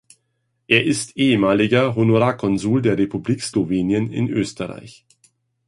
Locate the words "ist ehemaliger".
0.83-1.93